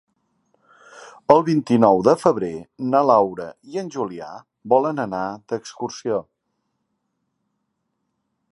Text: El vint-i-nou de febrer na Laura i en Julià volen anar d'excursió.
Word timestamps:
El 1.33 1.43
vint-i-nou 1.49 1.99
de 2.07 2.15
febrer 2.21 2.49
na 2.93 3.01
Laura 3.09 3.47
i 3.75 3.81
en 3.83 3.91
Julià 3.97 4.31
volen 4.75 5.03
anar 5.05 5.23
d'excursió. 5.53 6.19